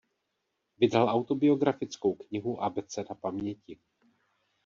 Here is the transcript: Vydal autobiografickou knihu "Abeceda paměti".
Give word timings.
Vydal 0.77 1.09
autobiografickou 1.09 2.13
knihu 2.15 2.63
"Abeceda 2.63 3.15
paměti". 3.15 3.79